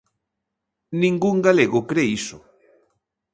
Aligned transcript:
Ningún 1.01 1.35
galego 1.47 1.79
cre 1.89 2.03
iso. 2.19 2.37